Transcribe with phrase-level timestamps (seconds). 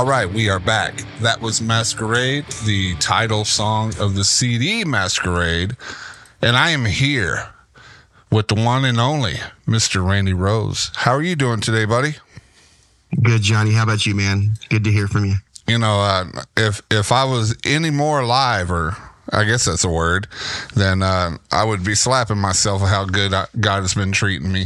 [0.00, 1.04] All right, we are back.
[1.20, 5.76] That was Masquerade, the title song of the CD Masquerade.
[6.40, 7.50] And I am here
[8.32, 9.34] with the one and only
[9.66, 10.02] Mr.
[10.02, 10.90] Randy Rose.
[10.94, 12.14] How are you doing today, buddy?
[13.22, 13.74] Good, Johnny.
[13.74, 14.54] How about you, man?
[14.70, 15.34] Good to hear from you.
[15.68, 18.96] You know, uh, if if I was any more alive, or
[19.30, 20.28] I guess that's a word,
[20.74, 24.64] then uh, I would be slapping myself how good I, God has been treating me.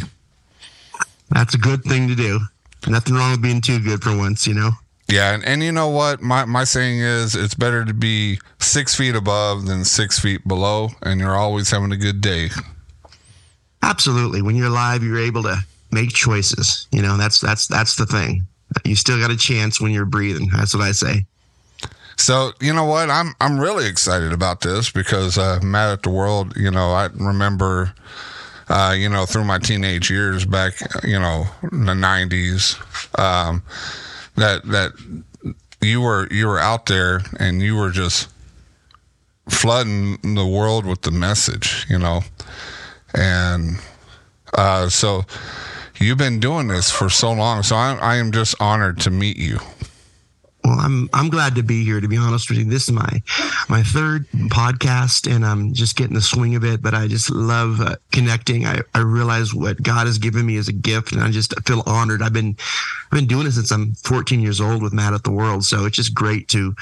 [1.30, 2.38] That's a good thing to do.
[2.86, 4.70] Nothing wrong with being too good for once, you know.
[5.08, 6.22] Yeah, and, and you know what?
[6.22, 10.88] My my saying is it's better to be six feet above than six feet below,
[11.02, 12.48] and you're always having a good day.
[13.82, 14.40] Absolutely.
[14.40, 15.58] When you're alive, you're able to
[15.92, 16.88] make choices.
[16.90, 18.46] You know, that's that's that's the thing.
[18.84, 20.48] You still got a chance when you're breathing.
[20.48, 21.26] That's what I say.
[22.16, 23.10] So you know what?
[23.10, 26.56] I'm I'm really excited about this because uh, Mad at the World.
[26.56, 27.92] You know, I remember,
[28.68, 32.78] uh, you know, through my teenage years back, you know, in the '90s.
[33.18, 33.62] Um,
[34.36, 34.92] that that
[35.80, 38.28] you were you were out there and you were just
[39.48, 42.22] flooding the world with the message, you know,
[43.14, 43.78] and
[44.54, 45.24] uh, so
[46.00, 47.62] you've been doing this for so long.
[47.62, 49.58] So I, I am just honored to meet you.
[50.64, 52.00] Well, I'm I'm glad to be here.
[52.00, 53.22] To be honest with you, this is my
[53.68, 56.80] my third podcast, and I'm just getting the swing of it.
[56.80, 58.64] But I just love uh, connecting.
[58.64, 61.82] I, I realize what God has given me as a gift, and I just feel
[61.84, 62.22] honored.
[62.22, 62.56] I've been
[63.12, 65.84] I've been doing it since I'm 14 years old with Mad at the World, so
[65.84, 66.74] it's just great to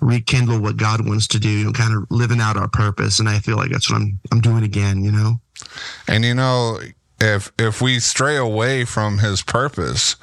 [0.00, 3.18] rekindle what God wants to do and kind of living out our purpose.
[3.18, 5.04] And I feel like that's what I'm I'm doing again.
[5.04, 5.40] You know.
[6.06, 6.80] And you know,
[7.20, 10.16] if if we stray away from His purpose,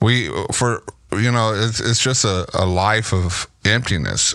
[0.00, 4.34] we for you know, it's it's just a, a life of emptiness,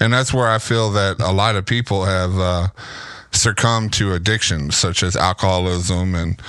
[0.00, 2.68] and that's where I feel that a lot of people have uh,
[3.32, 6.40] succumbed to addictions such as alcoholism and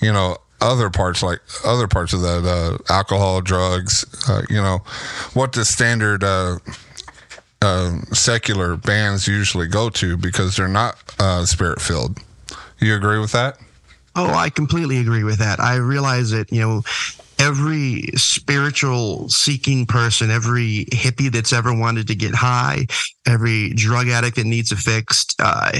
[0.00, 4.04] you know other parts like other parts of that uh, alcohol, drugs.
[4.28, 4.78] Uh, you know
[5.34, 6.24] what the standard.
[6.24, 6.58] Uh,
[7.62, 12.18] uh secular bands usually go to because they're not uh, spirit filled.
[12.78, 13.56] You agree with that?
[14.14, 15.60] Oh, I completely agree with that.
[15.60, 16.82] I realize that, you know,
[17.38, 22.86] every spiritual seeking person, every hippie that's ever wanted to get high,
[23.26, 25.78] every drug addict that needs a fix, uh,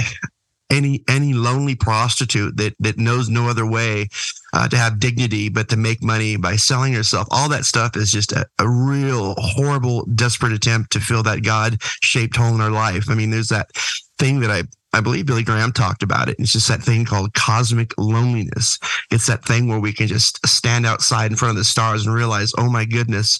[0.70, 4.08] any any lonely prostitute that that knows no other way
[4.52, 8.10] uh, to have dignity but to make money by selling herself all that stuff is
[8.10, 12.70] just a, a real horrible desperate attempt to fill that god shaped hole in our
[12.70, 13.08] life.
[13.08, 13.70] I mean there's that
[14.18, 14.62] thing that i
[14.96, 16.36] I believe Billy Graham talked about it.
[16.38, 18.78] It's just that thing called cosmic loneliness.
[19.10, 22.14] It's that thing where we can just stand outside in front of the stars and
[22.14, 23.38] realize, oh my goodness,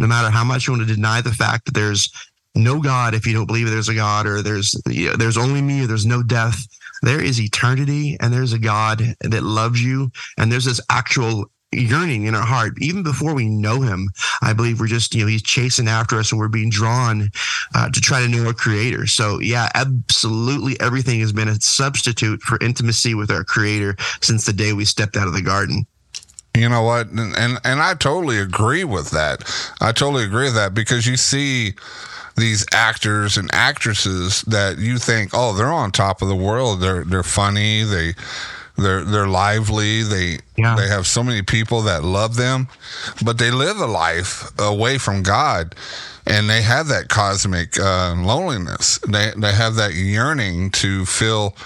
[0.00, 2.10] no matter how much you want to deny the fact that there's
[2.56, 5.62] no God if you don't believe there's a God or there's you know, there's only
[5.62, 6.58] me or there's no death.
[7.02, 12.24] There is eternity and there's a God that loves you and there's this actual yearning
[12.24, 12.74] in our heart.
[12.80, 14.10] Even before we know him
[14.42, 17.30] i believe we're just you know he's chasing after us and we're being drawn
[17.74, 19.06] uh, to try to know our creator.
[19.06, 24.52] So yeah absolutely everything has been a substitute for intimacy with our creator since the
[24.52, 25.86] day we stepped out of the garden.
[26.54, 27.08] You know what?
[27.08, 29.42] And and, and i totally agree with that.
[29.80, 31.74] I totally agree with that because you see
[32.36, 36.80] these actors and actresses that you think, oh, they're on top of the world.
[36.80, 37.82] They're they're funny.
[37.82, 38.14] They
[38.76, 40.02] they're they're lively.
[40.02, 40.76] They yeah.
[40.76, 42.68] they have so many people that love them,
[43.24, 45.74] but they live a life away from God,
[46.26, 48.98] and they have that cosmic uh, loneliness.
[49.08, 51.56] They they have that yearning to feel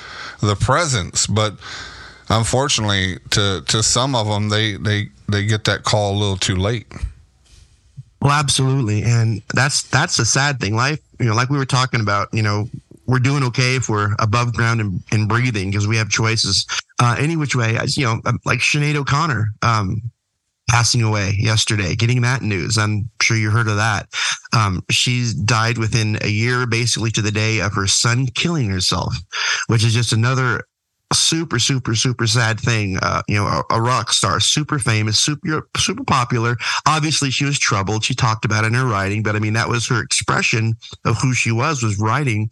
[0.41, 1.55] the presence, but
[2.29, 6.57] unfortunately, to to some of them, they they they get that call a little too
[6.57, 6.87] late.
[8.23, 10.77] Well, absolutely, and that's that's the sad thing.
[10.77, 12.69] Life, you know, like we were talking about, you know,
[13.11, 16.65] we're doing okay if we're above ground and, and breathing because we have choices.
[17.01, 20.01] Uh, any which way, you know, like Sinead O'Connor um,
[20.69, 22.79] passing away yesterday, getting that news.
[22.79, 24.07] I'm sure you heard of that.
[24.53, 29.13] Um, she died within a year, basically to the day of her son killing herself,
[29.67, 30.63] which is just another
[31.13, 35.69] super super super sad thing uh, you know a, a, rock star super famous super
[35.77, 39.41] super popular obviously she was troubled she talked about it in her writing but i
[39.41, 40.73] mean that was her expression
[41.05, 42.49] of who she was was writing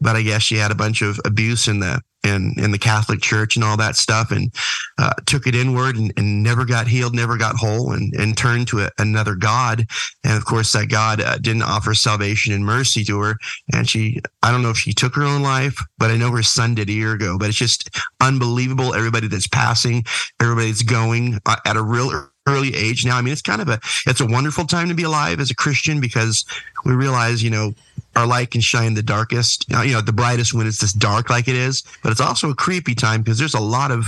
[0.00, 3.20] but i guess she had a bunch of abuse in the in in the Catholic
[3.20, 4.52] Church and all that stuff, and
[4.98, 8.68] uh, took it inward and, and, never got healed, never got whole, and and turned
[8.68, 9.86] to a, another God.
[10.24, 13.36] And of course, that God uh, didn't offer salvation and mercy to her.
[13.72, 16.42] And she, I don't know if she took her own life, but I know her
[16.42, 17.38] son did a year ago.
[17.38, 17.90] But it's just
[18.20, 18.94] unbelievable.
[18.94, 20.04] Everybody that's passing,
[20.40, 23.16] everybody that's going uh, at a real early age now.
[23.16, 25.54] I mean, it's kind of a it's a wonderful time to be alive as a
[25.54, 26.44] Christian because
[26.84, 27.74] we realize, you know,
[28.16, 31.30] our light can shine the darkest, uh, you know, the brightest when it's this dark
[31.30, 31.82] like it is.
[32.02, 34.06] But it's also a creepy time because there's a lot of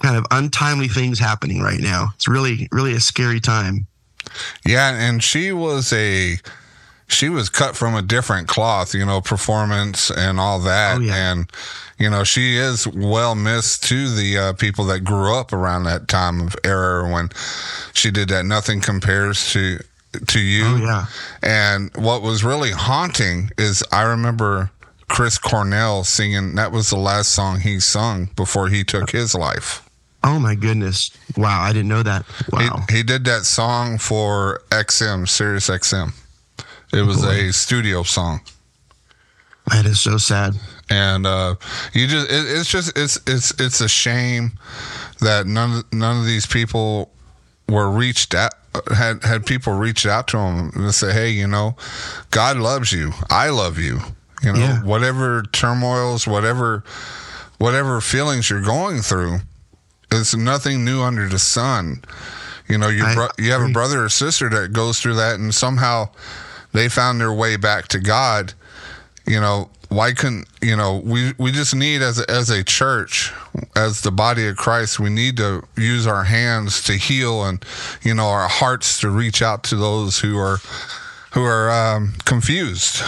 [0.00, 2.08] kind of untimely things happening right now.
[2.14, 3.86] It's really, really a scary time.
[4.66, 6.36] Yeah, and she was a
[7.06, 10.98] she was cut from a different cloth, you know, performance and all that.
[10.98, 11.32] Oh, yeah.
[11.32, 11.50] And
[11.98, 16.08] you know, she is well missed to the uh, people that grew up around that
[16.08, 17.30] time of era when
[17.92, 18.44] she did that.
[18.44, 19.78] Nothing compares to
[20.26, 20.64] to you.
[20.64, 21.06] Oh, yeah.
[21.42, 24.70] And what was really haunting is I remember
[25.08, 26.54] Chris Cornell singing.
[26.56, 29.88] That was the last song he sung before he took his life.
[30.24, 31.10] Oh my goodness!
[31.36, 32.24] Wow, I didn't know that.
[32.50, 32.84] Wow.
[32.88, 36.14] He, he did that song for XM, Sirius XM.
[36.94, 37.48] It was Boy.
[37.48, 38.40] a studio song.
[39.70, 40.54] That is so sad.
[40.90, 41.54] and uh,
[41.94, 44.52] you just it, it's just it's it's it's a shame
[45.20, 47.10] that none of- none of these people
[47.68, 48.52] were reached out
[48.94, 51.76] had had people reached out to them and say hey you know
[52.30, 54.00] god loves you i love you
[54.42, 54.82] you know Yeah.
[54.82, 56.82] whatever turmoils whatever
[57.58, 59.38] whatever feelings you're going through
[60.10, 62.02] it's nothing new under the sun
[62.68, 65.54] you know you bro- you have a brother or sister that goes through that and
[65.54, 66.08] somehow
[66.74, 68.52] they found their way back to god
[69.26, 73.32] you know why couldn't you know we we just need as a, as a church
[73.74, 77.64] as the body of christ we need to use our hands to heal and
[78.02, 80.58] you know our hearts to reach out to those who are
[81.32, 83.02] who are um, confused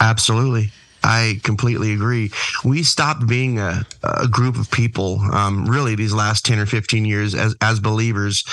[0.00, 0.72] Absolutely.
[1.04, 2.30] I completely agree.
[2.64, 7.04] We stopped being a, a group of people, um, really, these last 10 or 15
[7.04, 8.44] years as, as believers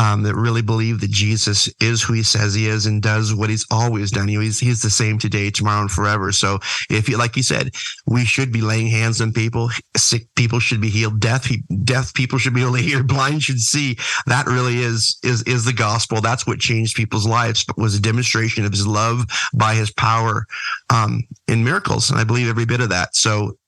[0.00, 3.50] um, that really believe that Jesus is who he says he is and does what
[3.50, 4.28] he's always done.
[4.28, 6.32] He's, he's the same today, tomorrow, and forever.
[6.32, 7.72] So, if you, like you said,
[8.06, 9.68] we should be laying hands on people.
[9.98, 11.20] Sick people should be healed.
[11.20, 11.46] Deaf,
[11.84, 13.02] deaf people should be able to hear.
[13.02, 13.98] Blind should see.
[14.24, 16.22] That really is, is, is the gospel.
[16.22, 20.46] That's what changed people's lives, was a demonstration of his love by his power
[20.88, 22.08] um, in miracles.
[22.08, 23.14] And I believe every bit of that.
[23.14, 23.58] So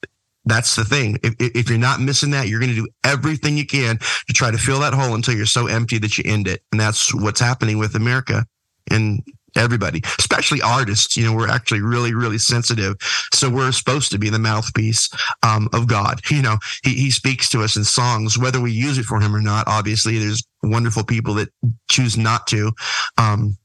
[0.44, 1.18] that's the thing.
[1.22, 4.50] If, if you're not missing that, you're going to do everything you can to try
[4.50, 6.62] to fill that hole until you're so empty that you end it.
[6.72, 8.44] And that's what's happening with America
[8.90, 9.22] and
[9.56, 11.16] everybody, especially artists.
[11.16, 12.96] You know, we're actually really, really sensitive.
[13.32, 15.08] So we're supposed to be the mouthpiece
[15.42, 16.20] um, of God.
[16.30, 19.37] You know, he, he speaks to us in songs, whether we use it for him
[19.37, 19.68] or not.
[19.68, 21.50] Obviously, there's wonderful people that
[21.90, 22.72] choose not to.
[23.18, 23.56] Um,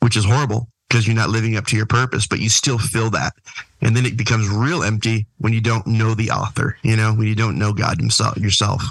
[0.00, 3.10] which is horrible because you're not living up to your purpose, but you still feel
[3.10, 3.32] that.
[3.80, 7.26] And then it becomes real empty when you don't know the author, you know, when
[7.26, 8.82] you don't know God himself yourself.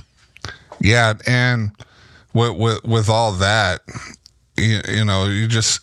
[0.82, 1.72] yeah and
[2.34, 3.82] with with, with all that
[4.58, 5.80] you, you know you just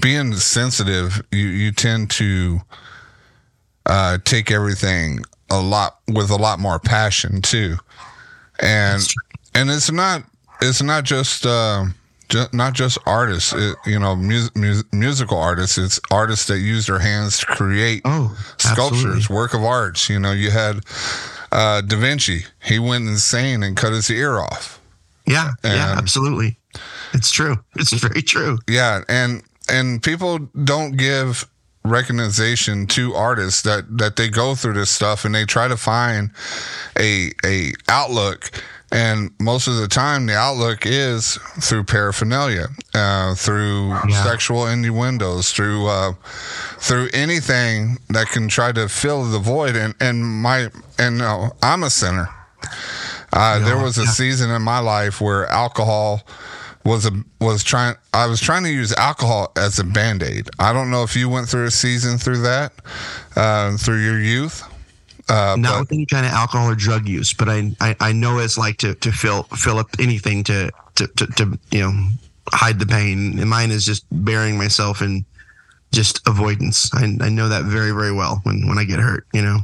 [0.00, 2.60] being sensitive you you tend to
[3.86, 5.20] uh, take everything
[5.50, 7.76] a lot with a lot more passion too
[8.60, 9.08] and
[9.54, 10.22] and it's not
[10.60, 11.84] it's not just uh,
[12.30, 16.86] ju- not just artists it, you know mus- mus- musical artists it's artists that use
[16.86, 19.34] their hands to create Oh, sculptures absolutely.
[19.36, 20.80] work of arts you know you had
[21.52, 24.80] uh, da vinci he went insane and cut his ear off
[25.26, 26.56] Yeah, yeah, absolutely.
[27.12, 27.56] It's true.
[27.76, 28.58] It's very true.
[28.68, 31.46] yeah and and people don't give
[31.84, 36.30] recognition to artists that that they go through this stuff and they try to find
[36.98, 38.50] a a outlook
[38.92, 44.24] and most of the time the outlook is through paraphernalia uh, through Yeah.
[44.24, 46.12] sexual innuendos through uh,
[46.78, 50.68] through anything that can try to fill the void and and my
[50.98, 52.28] and no i'm a sinner
[53.32, 54.10] uh, there was a yeah.
[54.10, 56.22] season in my life where alcohol
[56.84, 60.48] was a was trying I was trying to use alcohol as a band-aid.
[60.58, 62.72] I don't know if you went through a season through that
[63.36, 64.64] uh, through your youth.
[65.30, 68.12] Uh, Not but with any kind of alcohol or drug use, but I, I, I
[68.12, 71.92] know it's like to, to fill fill up anything to, to, to, to you know
[72.52, 73.38] hide the pain.
[73.38, 75.24] And mine is just burying myself in
[75.92, 76.90] just avoidance.
[76.94, 79.24] I, I know that very very well when when I get hurt.
[79.32, 79.58] You know.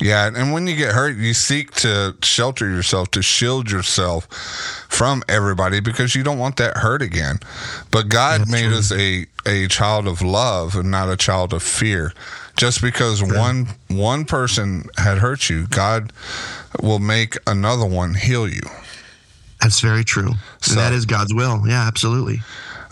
[0.00, 4.26] yeah, and when you get hurt, you seek to shelter yourself, to shield yourself
[4.88, 7.40] from everybody because you don't want that hurt again.
[7.90, 8.78] But God That's made true.
[8.78, 12.12] us a a child of love and not a child of fear.
[12.60, 16.12] Just because one one person had hurt you, God
[16.82, 18.60] will make another one heal you.
[19.62, 20.32] That's very true.
[20.60, 21.66] So- that is God's will.
[21.66, 22.42] Yeah, absolutely.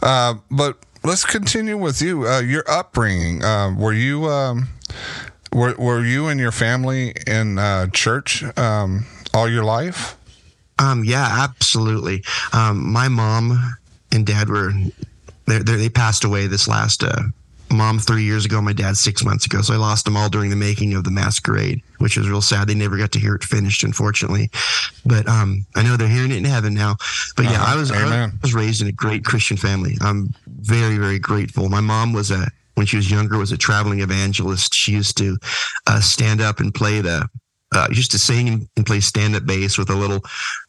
[0.02, 2.26] Uh, but let's continue with you.
[2.26, 3.44] Uh, your upbringing.
[3.44, 4.68] Uh, were you um,
[5.52, 10.16] were were you and your family in uh, church um, all your life?
[10.78, 12.25] Um, yeah, absolutely.
[12.54, 13.76] Um, my mom
[14.12, 14.72] and dad were
[15.44, 17.25] they they passed away this last uh,
[17.70, 18.60] mom three years ago.
[18.62, 19.62] My dad six months ago.
[19.62, 22.68] So I lost them all during the making of the Masquerade, which was real sad.
[22.68, 24.50] They never got to hear it finished, unfortunately.
[25.04, 26.96] But um, I know they're hearing it in heaven now.
[27.37, 27.72] But yeah, Uh-huh.
[27.75, 29.96] I was I was raised in a great Christian family.
[30.00, 31.68] I'm very very grateful.
[31.68, 34.72] My mom was a when she was younger was a traveling evangelist.
[34.72, 35.37] She used to
[35.87, 37.28] uh, stand up and play the
[37.75, 40.20] uh, used to sing and, play stand up bass with a little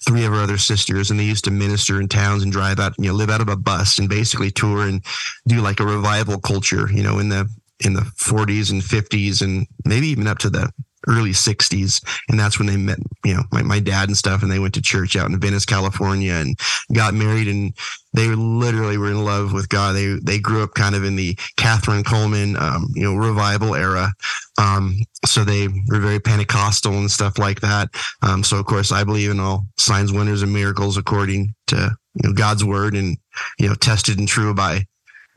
[0.06, 2.94] three of her other sisters, and they used to minister in towns and drive out,
[2.98, 5.04] you know, live out of a bus and basically tour and
[5.48, 7.50] do like a revival culture, you know, in the
[7.86, 10.70] in the 40s and 50s and maybe even up to the
[11.08, 14.52] early 60s and that's when they met you know my, my dad and stuff and
[14.52, 16.60] they went to church out in venice california and
[16.94, 17.74] got married and
[18.14, 19.94] they literally were in love with god.
[19.94, 24.12] They they grew up kind of in the Kathryn Kuhlman um, you know revival era.
[24.58, 27.90] Um, so they were very pentecostal and stuff like that.
[28.22, 32.30] Um, so of course i believe in all signs wonders and miracles according to you
[32.30, 33.18] know god's word and
[33.60, 34.86] you know tested and true by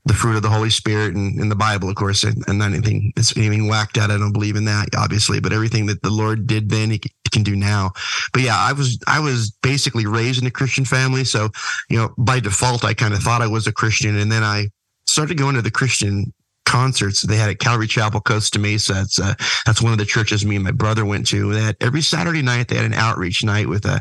[0.05, 2.73] the fruit of the Holy Spirit and in the Bible, of course, and, and not
[2.73, 4.11] anything that's anything whacked out.
[4.11, 7.43] I don't believe in that, obviously, but everything that the Lord did then, He can
[7.43, 7.93] do now.
[8.33, 11.51] But yeah, I was I was basically raised in a Christian family, so
[11.89, 14.71] you know, by default, I kind of thought I was a Christian, and then I
[15.07, 16.33] started going to the Christian
[16.65, 18.95] concerts they had at Calvary Chapel, Costa Mesa.
[18.95, 19.35] That's uh,
[19.67, 21.51] that's one of the churches me and my brother went to.
[21.51, 24.01] Had every Saturday night they had an outreach night with a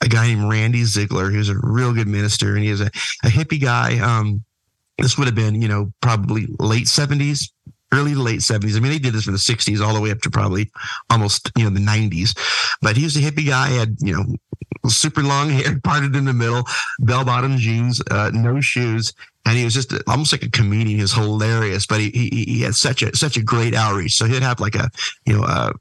[0.00, 2.90] a guy named Randy Ziegler, who's a real good minister, and he is a,
[3.24, 3.98] a hippie guy.
[3.98, 4.44] Um,
[4.98, 7.50] this would have been, you know, probably late 70s,
[7.92, 8.76] early to late 70s.
[8.76, 10.70] I mean, they did this from the 60s all the way up to probably
[11.10, 12.36] almost, you know, the 90s.
[12.80, 14.24] But he was a hippie guy, had, you know,
[14.88, 16.64] super long hair, parted in the middle,
[17.00, 19.12] bell bottom jeans, uh, no shoes.
[19.44, 20.96] And he was just almost like a comedian.
[20.96, 24.14] He was hilarious, but he, he, he had such a, such a great outreach.
[24.14, 24.88] So he'd have like a,
[25.26, 25.72] you know, uh,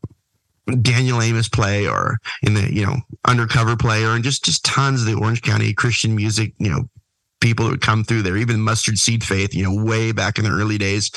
[0.82, 2.98] Daniel Amos play or in the, you know,
[3.28, 6.90] undercover player and just, just tons of the Orange County Christian music, you know,
[7.42, 10.46] people that would come through there, even mustard seed faith, you know, way back in
[10.46, 11.12] the early days,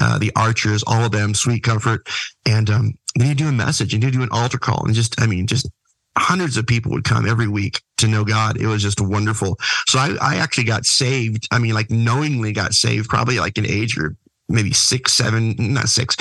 [0.00, 2.06] uh, the archers, all of them, sweet comfort.
[2.46, 5.20] And um, then you do a message and you do an altar call and just,
[5.20, 5.68] I mean, just
[6.16, 8.56] hundreds of people would come every week to know God.
[8.56, 9.58] It was just wonderful.
[9.88, 11.48] So I, I actually got saved.
[11.50, 14.16] I mean, like knowingly got saved, probably like an age or
[14.48, 16.16] maybe six, seven, not six,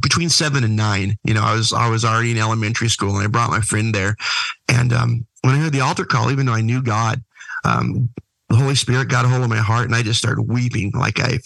[0.00, 1.16] between seven and nine.
[1.24, 3.94] You know, I was I was already in elementary school, and I brought my friend
[3.94, 4.16] there.
[4.68, 7.22] And um, when I heard the altar call, even though I knew God,
[7.64, 8.08] um,
[8.74, 10.90] Holy Spirit got a hold of my heart and I just started weeping.
[10.96, 11.44] Like I've,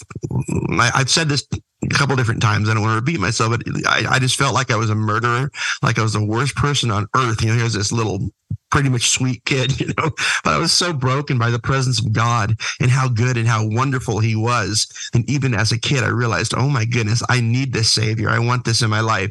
[0.80, 1.46] I've said this
[1.84, 2.70] a couple different times.
[2.70, 4.94] I don't want to repeat myself, but I, I just felt like I was a
[4.94, 5.50] murderer,
[5.82, 7.42] like I was the worst person on earth.
[7.42, 8.30] You know, here's this little
[8.70, 10.10] pretty much sweet kid, you know,
[10.44, 13.66] but I was so broken by the presence of God and how good and how
[13.66, 14.86] wonderful he was.
[15.14, 18.30] And even as a kid, I realized, oh my goodness, I need this savior.
[18.30, 19.30] I want this in my life.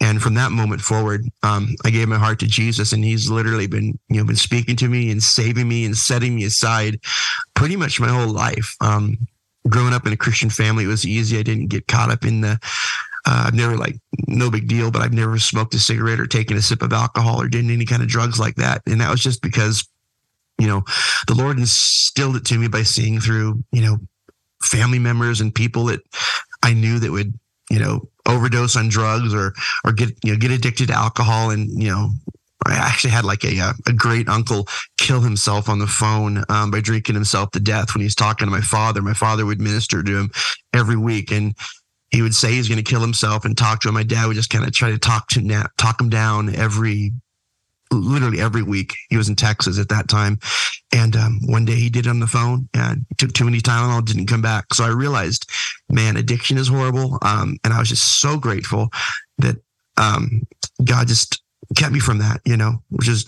[0.00, 3.66] And from that moment forward, um, I gave my heart to Jesus and he's literally
[3.66, 7.00] been, you know, been speaking to me and saving me and setting me aside
[7.54, 8.76] pretty much my whole life.
[8.80, 9.18] Um,
[9.68, 11.38] growing up in a Christian family, it was easy.
[11.38, 12.60] I didn't get caught up in the,
[13.28, 16.56] uh, I've never like no big deal, but I've never smoked a cigarette or taken
[16.56, 18.80] a sip of alcohol or did any kind of drugs like that.
[18.86, 19.86] And that was just because,
[20.58, 20.82] you know,
[21.26, 23.98] the Lord instilled it to me by seeing through, you know,
[24.62, 26.00] family members and people that
[26.62, 27.38] I knew that would,
[27.70, 29.52] you know, overdose on drugs or
[29.84, 32.10] or get you know get addicted to alcohol and you know
[32.66, 36.80] I actually had like a a great uncle kill himself on the phone um, by
[36.80, 39.00] drinking himself to death when he's talking to my father.
[39.00, 40.30] My father would minister to him
[40.74, 41.54] every week, and
[42.10, 43.94] he would say he's going to kill himself and talk to him.
[43.94, 47.12] My dad would just kind of try to talk to na- talk him down every,
[47.92, 48.94] literally every week.
[49.10, 50.38] He was in Texas at that time,
[50.92, 54.04] and um, one day he did it on the phone and took too many Tylenol,
[54.04, 54.72] didn't come back.
[54.72, 55.50] So I realized,
[55.90, 57.18] man, addiction is horrible.
[57.22, 58.88] Um, and I was just so grateful
[59.38, 59.56] that
[59.96, 60.46] um,
[60.84, 61.42] God just
[61.76, 62.40] kept me from that.
[62.44, 63.26] You know, which is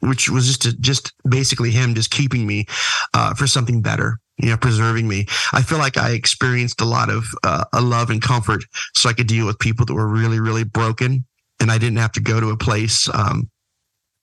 [0.00, 2.66] which was just a, just basically him just keeping me
[3.14, 5.26] uh, for something better you know, preserving me.
[5.52, 9.12] I feel like I experienced a lot of uh, a love and comfort, so I
[9.12, 11.24] could deal with people that were really, really broken,
[11.60, 13.50] and I didn't have to go to a place um,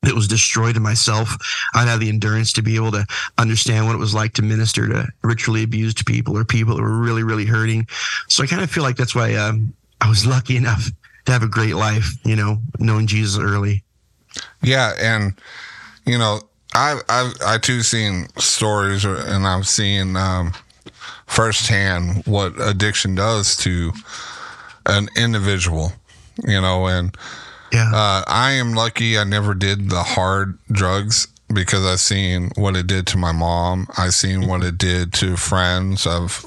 [0.04, 1.36] that was destroyed in myself.
[1.74, 3.06] I'd have the endurance to be able to
[3.38, 6.98] understand what it was like to minister to ritually abused people or people that were
[6.98, 7.88] really, really hurting.
[8.28, 10.90] So I kind of feel like that's why um, I was lucky enough
[11.26, 13.84] to have a great life, you know, knowing Jesus early.
[14.62, 15.34] Yeah, and
[16.06, 16.42] you know,
[16.78, 20.54] I've, I've I too seen stories, and I've seen um,
[21.26, 23.92] firsthand what addiction does to
[24.86, 25.94] an individual.
[26.44, 27.18] You know, and
[27.72, 29.18] yeah, uh, I am lucky.
[29.18, 33.88] I never did the hard drugs because I've seen what it did to my mom.
[33.98, 36.06] I've seen what it did to friends.
[36.06, 36.46] I've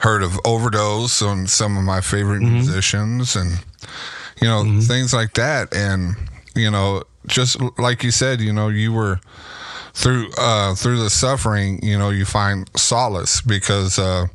[0.00, 2.54] heard of overdose on some of my favorite mm-hmm.
[2.54, 3.62] musicians, and
[4.40, 4.80] you know mm-hmm.
[4.80, 5.74] things like that.
[5.74, 6.16] And
[6.54, 9.20] you know, just like you said, you know, you were
[9.94, 14.26] through uh, through the suffering, you know, you find solace because uh,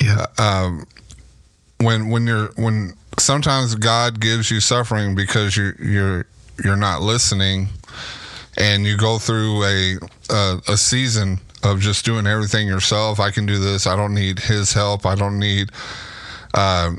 [0.00, 0.26] yeah.
[0.38, 0.86] Um,
[1.78, 6.26] when when you're when sometimes God gives you suffering because you're you're
[6.64, 7.68] you're not listening,
[8.56, 9.96] and you go through a
[10.30, 13.20] a, a season of just doing everything yourself.
[13.20, 13.86] I can do this.
[13.86, 15.06] I don't need His help.
[15.06, 15.70] I don't need
[16.54, 16.92] uh,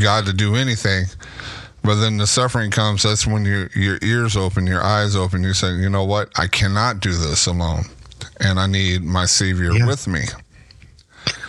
[0.00, 1.06] God to do anything.
[1.88, 3.02] But then the suffering comes.
[3.02, 5.42] That's when your your ears open, your eyes open.
[5.42, 6.28] You say, you know what?
[6.38, 7.84] I cannot do this alone,
[8.40, 9.86] and I need my Savior Yeah.
[9.86, 10.24] with me.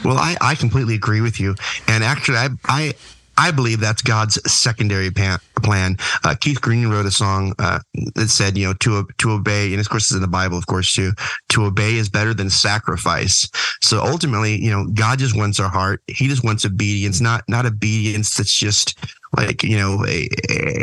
[0.05, 1.55] Well, I, I completely agree with you.
[1.89, 2.93] And actually, I, I,
[3.39, 5.95] I believe that's God's secondary plan.
[6.25, 7.79] Uh, Keith Green wrote a song uh,
[8.15, 10.67] that said, you know, to to obey, and of course, it's in the Bible, of
[10.67, 11.13] course, too.
[11.49, 13.49] To obey is better than sacrifice.
[13.81, 16.03] So ultimately, you know, God just wants our heart.
[16.07, 18.99] He just wants obedience, not not obedience that's just
[19.37, 20.27] like you know a,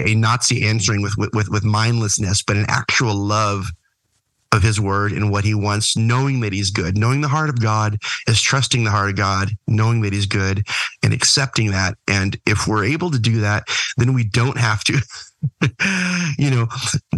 [0.09, 3.71] a Nazi answering with with with mindlessness, but an actual love
[4.53, 7.61] of his word and what he wants, knowing that he's good, knowing the heart of
[7.61, 10.67] God is trusting the heart of God, knowing that he's good
[11.03, 11.97] and accepting that.
[12.09, 13.65] And if we're able to do that,
[13.97, 14.99] then we don't have to,
[16.39, 16.67] you know,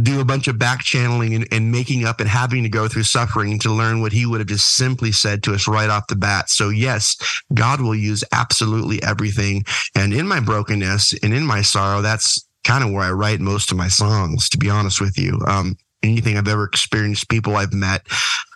[0.03, 3.05] do a bunch of back channeling and, and making up and having to go through
[3.05, 6.17] suffering to learn what he would have just simply said to us right off the
[6.17, 6.51] bat.
[6.51, 7.17] So yes,
[7.55, 9.65] God will use absolutely everything.
[9.95, 13.71] And in my brokenness and in my sorrow, that's kind of where I write most
[13.71, 15.41] of my songs, to be honest with you.
[15.47, 18.07] Um, anything I've ever experienced, people I've met,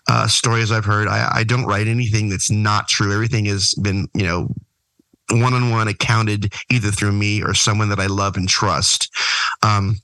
[0.09, 1.09] uh, stories I've heard.
[1.09, 3.13] I, I don't write anything that's not true.
[3.13, 4.49] Everything has been, you know,
[5.31, 9.11] one on one accounted either through me or someone that I love and trust.
[9.63, 9.97] Um,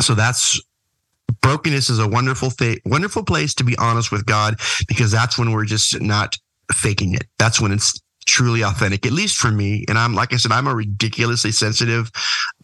[0.00, 0.60] so that's
[1.40, 4.56] brokenness is a wonderful thing, wonderful place to be honest with God
[4.88, 6.36] because that's when we're just not
[6.72, 7.26] faking it.
[7.38, 9.84] That's when it's truly authentic, at least for me.
[9.88, 12.10] And I'm, like I said, I'm a ridiculously sensitive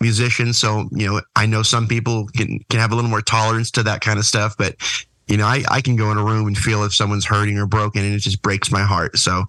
[0.00, 0.52] musician.
[0.52, 3.82] So, you know, I know some people can, can have a little more tolerance to
[3.84, 4.76] that kind of stuff, but
[5.26, 7.66] you know, I, I can go in a room and feel if someone's hurting or
[7.66, 9.16] broken and it just breaks my heart.
[9.16, 9.44] So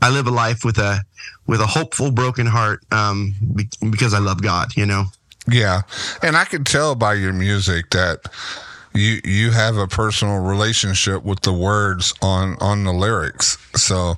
[0.00, 1.04] I live a life with a,
[1.48, 3.34] with a hopeful, broken heart, um,
[3.90, 5.06] because I love God, you know?
[5.46, 5.82] Yeah,
[6.22, 8.28] and I can tell by your music that
[8.94, 13.58] you you have a personal relationship with the words on on the lyrics.
[13.76, 14.12] So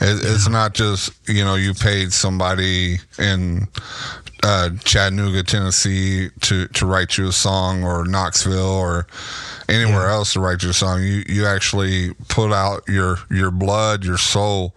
[0.00, 3.68] it, it's not just you know you paid somebody in
[4.42, 9.06] uh, Chattanooga, Tennessee, to to write you a song, or Knoxville, or
[9.68, 11.02] anywhere else to write you a song.
[11.02, 14.74] You you actually put out your your blood, your soul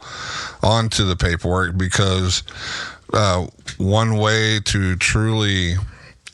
[0.64, 2.44] onto the paperwork because
[3.14, 5.76] uh, one way to truly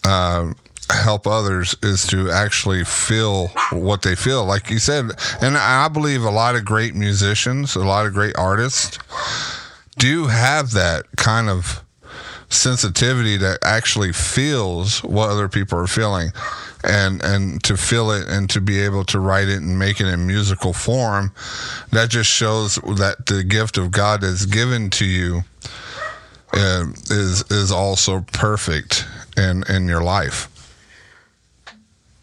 [0.04, 0.54] uh,
[0.94, 4.46] help others is to actually feel what they feel.
[4.46, 8.38] Like you said, and I believe a lot of great musicians, a lot of great
[8.38, 8.98] artists
[9.98, 11.84] do have that kind of
[12.50, 16.32] sensitivity that actually feels what other people are feeling
[16.84, 20.08] and and to feel it and to be able to write it and make it
[20.08, 21.32] in musical form
[21.92, 25.44] that just shows that the gift of God is given to you
[26.54, 29.06] uh, is is also perfect
[29.38, 30.51] in in your life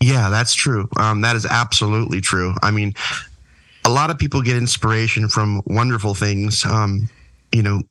[0.00, 0.88] Yeah, that's true.
[0.96, 2.54] Um, that is absolutely true.
[2.62, 2.94] I mean,
[3.84, 6.64] a lot of people get inspiration from wonderful things.
[6.64, 7.08] Um,
[7.52, 7.82] you know,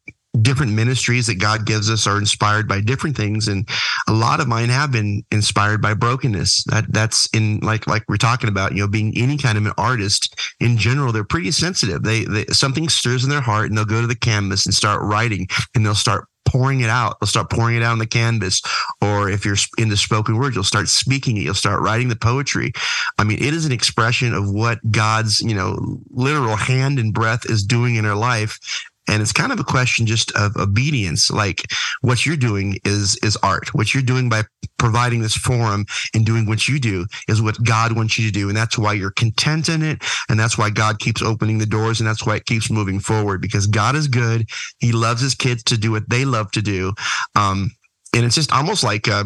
[0.42, 3.68] different ministries that God gives us are inspired by different things, and
[4.08, 6.64] a lot of mine have been inspired by brokenness.
[6.66, 8.74] That that's in like like we're talking about.
[8.74, 12.04] You know, being any kind of an artist in general, they're pretty sensitive.
[12.04, 15.02] They, they something stirs in their heart, and they'll go to the canvas and start
[15.02, 17.20] writing, and they'll start pouring it out.
[17.20, 18.62] They'll start pouring it out on the canvas.
[19.02, 21.42] Or if you're in the spoken word, you'll start speaking it.
[21.42, 22.72] You'll start writing the poetry.
[23.18, 27.50] I mean, it is an expression of what God's, you know, literal hand and breath
[27.50, 28.60] is doing in our life.
[29.08, 31.32] And it's kind of a question just of obedience.
[31.32, 31.64] Like
[32.02, 33.74] what you're doing is is art.
[33.74, 34.44] What you're doing by
[34.78, 38.48] providing this forum and doing what you do is what God wants you to do.
[38.48, 40.04] And that's why you're content in it.
[40.30, 42.00] And that's why God keeps opening the doors.
[42.00, 44.48] And that's why it keeps moving forward because God is good.
[44.80, 46.94] He loves his kids to do what they love to do.
[47.36, 47.72] Um,
[48.14, 49.26] and it's just almost like, uh,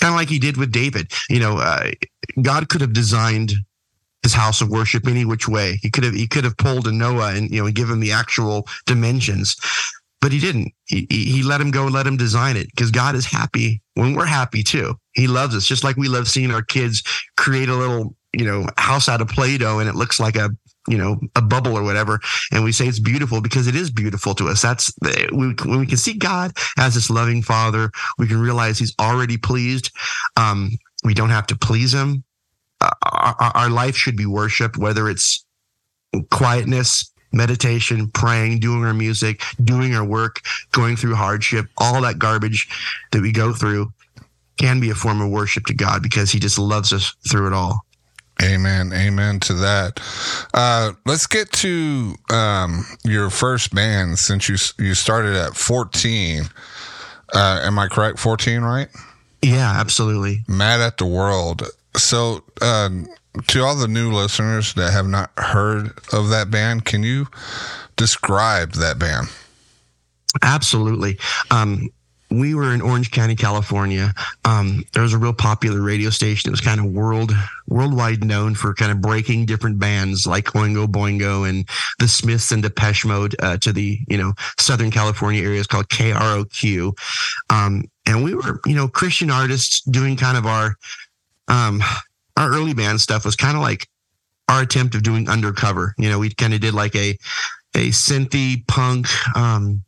[0.00, 1.10] kind of like he did with David.
[1.28, 1.90] You know, uh,
[2.40, 3.52] God could have designed
[4.22, 5.78] his house of worship any which way.
[5.82, 8.12] He could have he could have pulled a Noah and you know give him the
[8.12, 9.56] actual dimensions,
[10.20, 10.72] but he didn't.
[10.84, 14.14] He he let him go and let him design it because God is happy when
[14.14, 14.94] we're happy too.
[15.12, 17.02] He loves us just like we love seeing our kids
[17.36, 20.50] create a little you know house out of Play-Doh and it looks like a
[20.88, 24.34] you know a bubble or whatever and we say it's beautiful because it is beautiful
[24.34, 24.92] to us that's
[25.32, 29.38] we, when we can see god as this loving father we can realize he's already
[29.38, 29.92] pleased
[30.36, 30.70] um,
[31.04, 32.24] we don't have to please him
[33.02, 35.44] our, our life should be worship whether it's
[36.30, 40.40] quietness meditation praying doing our music doing our work
[40.72, 42.68] going through hardship all that garbage
[43.12, 43.90] that we go through
[44.58, 47.52] can be a form of worship to god because he just loves us through it
[47.52, 47.84] all
[48.42, 48.92] Amen.
[48.92, 50.00] Amen to that.
[50.52, 56.44] Uh, let's get to um, your first band since you you started at 14.
[57.32, 58.18] Uh, am I correct?
[58.18, 58.88] 14, right?
[59.42, 61.68] yeah absolutely Mad at the World.
[61.96, 62.90] So, uh,
[63.48, 67.28] to all the new listeners that have not heard of that band, can you
[67.96, 69.28] describe that band?
[70.42, 71.18] Absolutely.
[71.50, 71.88] Um,
[72.32, 74.14] we were in Orange County, California.
[74.44, 76.48] Um, there was a real popular radio station.
[76.48, 77.32] It was kind of world
[77.68, 82.62] worldwide known for kind of breaking different bands like Oingo Boingo and the Smiths and
[82.62, 86.92] Depeche Mode uh, to the you know Southern California areas called KROQ.
[87.50, 90.76] Um, and we were you know Christian artists doing kind of our
[91.52, 91.82] um,
[92.36, 93.88] our early band stuff was kind of like
[94.48, 95.94] our attempt of doing undercover.
[95.98, 97.18] You know, we kind of did like a
[97.74, 99.06] a synthy punk.
[99.36, 99.82] Um,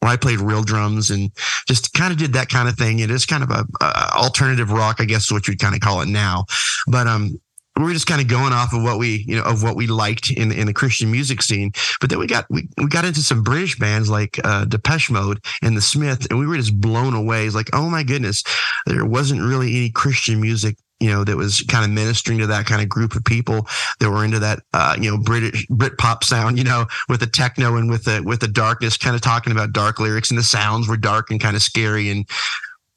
[0.00, 1.32] where I played real drums and
[1.66, 3.00] just kind of did that kind of thing.
[3.00, 5.80] It is kind of a, a alternative rock, I guess, is what you'd kind of
[5.80, 6.44] call it now.
[6.86, 7.40] But um,
[7.76, 9.86] we were just kind of going off of what we, you know, of what we
[9.86, 11.72] liked in in the Christian music scene.
[12.00, 15.40] But then we got we, we got into some British bands like uh, Depeche Mode
[15.62, 17.46] and The Smith, and we were just blown away.
[17.46, 18.42] It's like, oh my goodness,
[18.86, 22.66] there wasn't really any Christian music you know, that was kind of ministering to that
[22.66, 23.66] kind of group of people
[24.00, 27.26] that were into that, uh, you know, British Brit pop sound, you know, with the
[27.26, 30.42] techno and with the with the darkness, kind of talking about dark lyrics, and the
[30.42, 32.28] sounds were dark and kind of scary and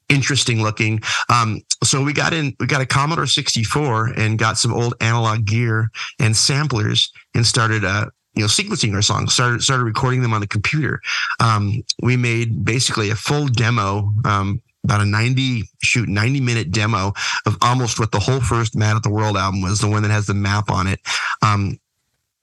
[0.08, 1.00] interesting looking.
[1.28, 5.44] Um, so we got in, we got a Commodore 64 and got some old analog
[5.44, 10.32] gear and samplers and started, uh, you know, sequencing our songs, started started recording them
[10.34, 11.00] on the computer.
[11.40, 14.12] Um, we made basically a full demo.
[14.24, 17.12] Um, about a 90 shoot 90 minute demo
[17.46, 20.10] of almost what the whole first Mad at the World album was, the one that
[20.10, 21.00] has the map on it.
[21.42, 21.78] Um,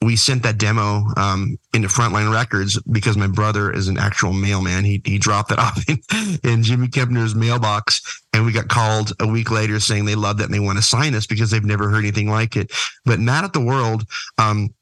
[0.02, 4.86] we sent that demo um, into Frontline Records because my brother is an actual mailman.
[4.86, 6.00] He he dropped it off in,
[6.44, 10.46] in Jimmy Kempner's mailbox, and we got called a week later saying they loved it
[10.46, 12.72] and they want to sign us because they've never heard anything like it.
[13.04, 14.06] But Mad at the World,
[14.38, 14.74] um,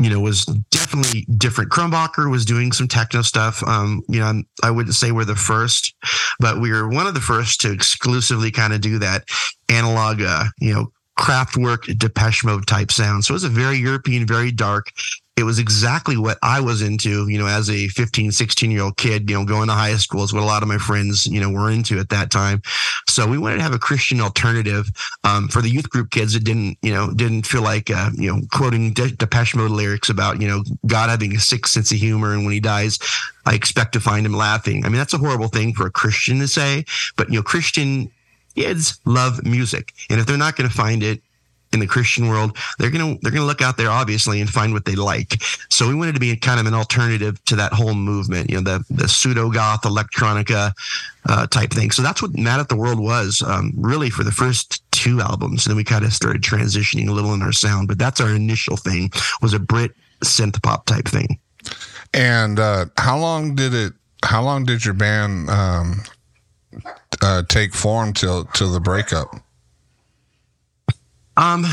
[0.00, 1.70] you know, was definitely different.
[1.70, 3.62] Crumbacher was doing some techno stuff.
[3.66, 5.94] Um, you know, I wouldn't say we're the first,
[6.38, 9.24] but we were one of the first to exclusively kind of do that
[9.68, 13.24] analog, uh, you know, Kraftwerk Depeche Mode type sound.
[13.24, 14.90] So it was a very European, very dark,
[15.40, 18.96] it was exactly what I was into, you know, as a 15, 16 year old
[18.98, 21.40] kid, you know, going to high school is what a lot of my friends, you
[21.40, 22.62] know, were into at that time.
[23.08, 24.88] So we wanted to have a Christian alternative
[25.24, 28.30] um, for the youth group kids that didn't, you know, didn't feel like, uh, you
[28.30, 31.98] know, quoting De- Depeche Mode lyrics about, you know, God having a sick sense of
[31.98, 32.34] humor.
[32.34, 32.98] And when he dies,
[33.46, 34.84] I expect to find him laughing.
[34.84, 36.84] I mean, that's a horrible thing for a Christian to say,
[37.16, 38.10] but, you know, Christian
[38.54, 39.94] kids love music.
[40.10, 41.22] And if they're not going to find it
[41.72, 44.84] in the Christian world, they're gonna they're gonna look out there obviously and find what
[44.84, 45.42] they like.
[45.68, 48.62] So we wanted to be kind of an alternative to that whole movement, you know,
[48.62, 50.72] the the pseudo goth electronica
[51.28, 51.90] uh, type thing.
[51.90, 55.66] So that's what Mad at the World was um, really for the first two albums.
[55.66, 58.30] And then we kind of started transitioning a little in our sound, but that's our
[58.30, 59.92] initial thing was a Brit
[60.24, 61.38] synth pop type thing.
[62.12, 63.92] And uh, how long did it?
[64.24, 66.02] How long did your band um,
[67.22, 69.34] uh, take form till till the breakup?
[71.40, 71.64] Um,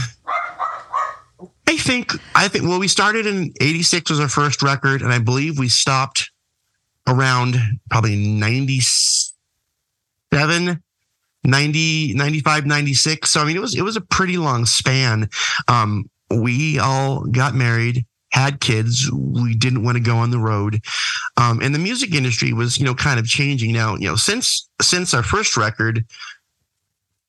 [1.67, 5.19] I think I think well, we started in '86 was our first record, and I
[5.19, 6.31] believe we stopped
[7.05, 7.57] around
[7.89, 10.81] probably 97
[11.43, 15.29] 90 95 96 so i mean it was it was a pretty long span.
[15.67, 20.81] Um we all got married had kids we didn't want to go on the road.
[21.37, 23.71] Um and the music industry was you know kind of changing.
[23.71, 26.05] Now you know since since our first record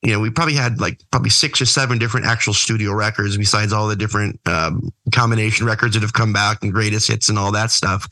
[0.01, 3.73] you know, we probably had like probably six or seven different actual studio records besides
[3.73, 7.51] all the different um, combination records that have come back and greatest hits and all
[7.51, 8.07] that stuff.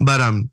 [0.00, 0.50] But um,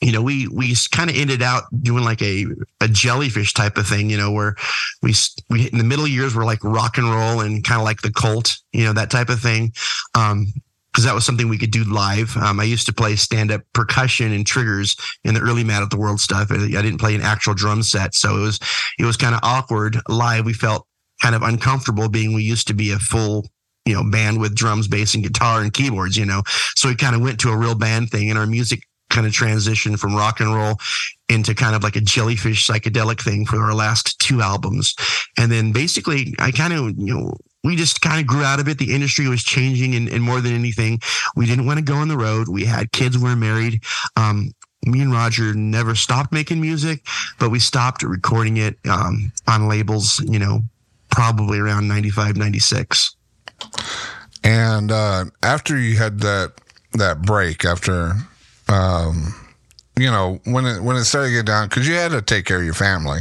[0.00, 2.46] you know, we we kind of ended out doing like a
[2.80, 4.56] a jellyfish type of thing, you know, where
[5.02, 5.14] we
[5.50, 8.12] we in the middle years were like rock and roll and kind of like the
[8.12, 9.72] cult, you know, that type of thing.
[10.14, 10.46] Um,
[10.94, 12.36] because that was something we could do live.
[12.36, 15.90] Um, I used to play stand up percussion and triggers in the early Mad at
[15.90, 16.52] the World stuff.
[16.52, 18.60] I didn't play an actual drum set, so it was
[19.00, 20.46] it was kind of awkward live.
[20.46, 20.86] We felt
[21.20, 23.48] kind of uncomfortable being we used to be a full
[23.84, 26.16] you know band with drums, bass, and guitar and keyboards.
[26.16, 26.42] You know,
[26.76, 29.32] so we kind of went to a real band thing, and our music kind of
[29.32, 30.76] transitioned from rock and roll
[31.28, 34.94] into kind of like a jellyfish psychedelic thing for our last two albums.
[35.36, 38.68] And then basically, I kind of you know we just kind of grew out of
[38.68, 38.78] it.
[38.78, 41.00] The industry was changing, and, and more than anything,
[41.34, 42.48] we didn't want to go on the road.
[42.48, 43.82] We had kids, we are married.
[44.16, 44.52] Um,
[44.84, 47.00] me and Roger never stopped making music,
[47.38, 50.60] but we stopped recording it um, on labels, you know,
[51.10, 53.16] probably around 95, 96.
[54.42, 56.52] And uh, after you had that
[56.92, 58.12] that break, after
[58.68, 59.34] um,
[59.96, 62.46] you know, when it when it started to get down, because you had to take
[62.46, 63.20] care of your family.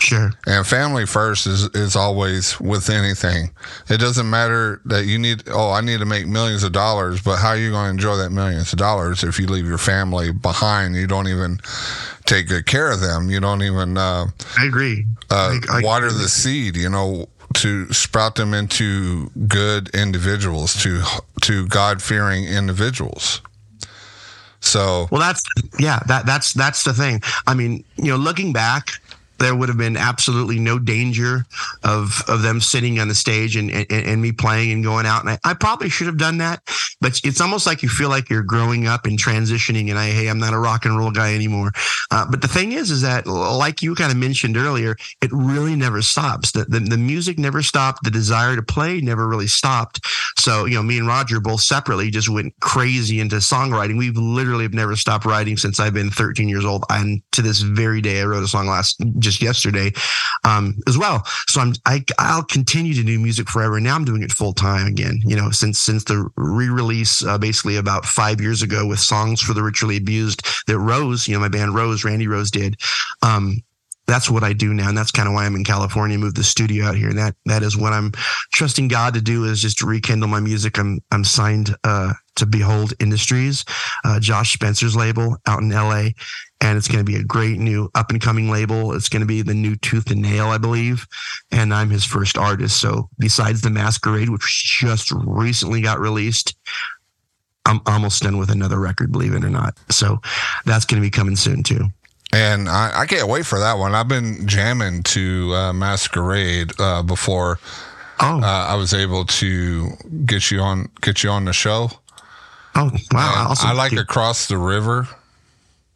[0.00, 0.32] Sure.
[0.46, 3.50] And family first is is always with anything.
[3.88, 5.44] It doesn't matter that you need.
[5.48, 8.16] Oh, I need to make millions of dollars, but how are you going to enjoy
[8.16, 10.96] that millions of dollars if you leave your family behind?
[10.96, 11.60] You don't even
[12.26, 13.30] take good care of them.
[13.30, 13.96] You don't even.
[13.96, 14.26] Uh,
[14.58, 15.06] I agree.
[15.30, 16.22] Uh, I, I water agree.
[16.22, 16.76] the seed.
[16.76, 21.02] You know to sprout them into good individuals, to
[21.42, 23.42] to God fearing individuals.
[24.60, 25.42] So well, that's
[25.78, 27.22] yeah, that that's that's the thing.
[27.46, 29.00] I mean, you know, looking back,
[29.40, 31.44] there would have been absolutely no danger
[31.82, 35.22] of of them sitting on the stage and and, and me playing and going out.
[35.22, 36.62] And I, I, probably should have done that,
[37.00, 39.88] but it's almost like you feel like you're growing up and transitioning.
[39.90, 41.72] And I, hey, I'm not a rock and roll guy anymore.
[42.10, 45.74] Uh, but the thing is, is that like you kind of mentioned earlier, it really
[45.74, 46.52] never stops.
[46.52, 48.04] The, the the music never stopped.
[48.04, 50.00] The desire to play never really stopped.
[50.38, 53.96] So you know, me and Roger both separately just went crazy into songwriting.
[53.96, 56.84] We've literally have never stopped writing since I've been 13 years old.
[56.90, 59.92] And to this very day, I wrote a song last just just yesterday
[60.44, 61.22] um, as well.
[61.46, 63.80] So I'm I, I'll continue to do music forever.
[63.80, 65.20] Now I'm doing it full time again.
[65.24, 69.54] You know, since since the re-release uh, basically about five years ago with songs for
[69.54, 72.76] the ritually abused that Rose, you know, my band Rose, Randy Rose did.
[73.22, 73.62] Um,
[74.06, 76.18] that's what I do now, and that's kind of why I'm in California.
[76.18, 78.10] Moved the studio out here, and that that is what I'm
[78.52, 80.78] trusting God to do is just to rekindle my music.
[80.78, 83.64] I'm I'm signed uh, to Behold Industries,
[84.04, 86.14] uh, Josh Spencer's label out in L.A.,
[86.60, 88.92] and it's going to be a great new up and coming label.
[88.92, 91.06] It's going to be the new Tooth and Nail, I believe,
[91.50, 92.80] and I'm his first artist.
[92.80, 96.56] So besides the Masquerade, which just recently got released,
[97.66, 99.78] I'm almost done with another record, believe it or not.
[99.90, 100.20] So
[100.64, 101.86] that's going to be coming soon too.
[102.32, 103.94] And I, I, can't wait for that one.
[103.94, 107.58] I've been jamming to uh, Masquerade uh, before.
[108.20, 108.40] Oh.
[108.40, 109.88] Uh, I was able to
[110.26, 111.90] get you on get you on the show.
[112.76, 113.54] Oh wow!
[113.58, 115.08] I like across the river.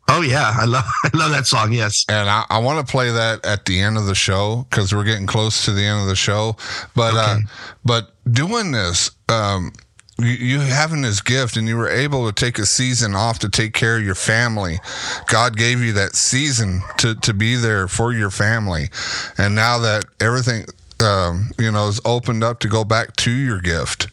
[0.08, 1.72] Oh yeah, I love I love that song.
[1.72, 4.94] Yes, and I, I want to play that at the end of the show because
[4.94, 6.56] we're getting close to the end of the show.
[6.94, 7.32] But uh, okay.
[7.32, 7.38] uh,
[7.84, 9.72] but doing this, um,
[10.18, 13.48] you, you having this gift, and you were able to take a season off to
[13.48, 14.78] take care of your family.
[15.26, 18.90] God gave you that season to to be there for your family,
[19.38, 20.66] and now that everything
[21.00, 24.08] um, you know is opened up to go back to your gift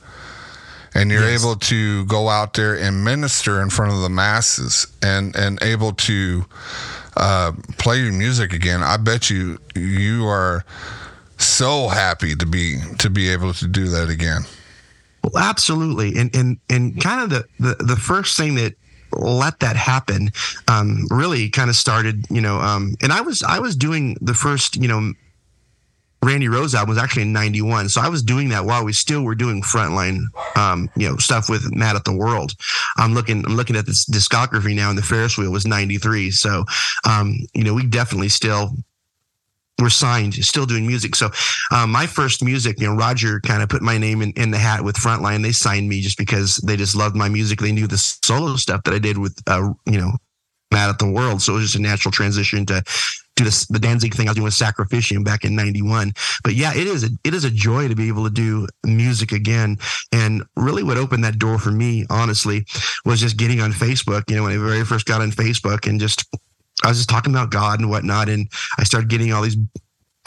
[0.94, 1.44] and you're yes.
[1.44, 5.94] able to go out there and minister in front of the masses and and able
[5.94, 6.46] to
[7.18, 8.84] uh, play your music again.
[8.84, 10.66] I bet you you are
[11.38, 14.42] so happy to be to be able to do that again.
[15.24, 16.18] Well, absolutely.
[16.18, 18.76] And and and kind of the, the the first thing that
[19.14, 20.32] let that happen
[20.68, 24.34] um, really kind of started you know um, and i was i was doing the
[24.34, 25.12] first you know
[26.24, 27.90] Randy Rose album was actually in 91.
[27.90, 30.22] So I was doing that while we still were doing frontline,
[30.56, 32.54] um, you know, stuff with Mad at the World.
[32.98, 36.30] I'm looking, I'm looking at this discography now and the Ferris wheel was 93.
[36.32, 36.64] So,
[37.10, 38.76] um, you know, we definitely still
[39.80, 41.16] were signed, still doing music.
[41.16, 41.32] So,
[41.72, 44.60] um, my first music, you know, Roger kind of put my name in, in the
[44.60, 45.42] hat with Frontline.
[45.42, 47.60] They signed me just because they just loved my music.
[47.60, 50.12] They knew the solo stuff that I did with, uh, you know,
[50.72, 51.42] Mad at the World.
[51.42, 52.84] So it was just a natural transition to
[53.36, 56.14] do this, the Danzig thing I was doing with Sacrificium back in '91.
[56.44, 59.32] But yeah, it is a, it is a joy to be able to do music
[59.32, 59.78] again.
[60.12, 62.66] And really, what opened that door for me, honestly,
[63.06, 64.30] was just getting on Facebook.
[64.30, 66.26] You know, when I very first got on Facebook and just
[66.84, 69.58] I was just talking about God and whatnot, and I started getting all these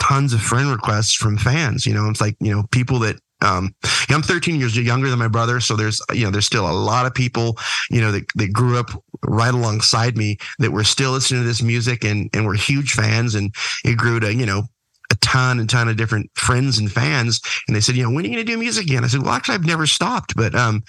[0.01, 1.85] tons of friend requests from fans.
[1.85, 3.75] You know, it's like you know people that um,
[4.09, 7.05] I'm 13 years younger than my brother, so there's you know there's still a lot
[7.05, 7.57] of people
[7.89, 8.89] you know that, that grew up
[9.23, 13.35] right alongside me that were still listening to this music and and were huge fans,
[13.35, 14.63] and it grew to you know
[15.11, 18.25] a ton and ton of different friends and fans, and they said, you know, when
[18.25, 19.03] are you going to do music again?
[19.03, 20.83] I said, well, actually, I've never stopped, but um,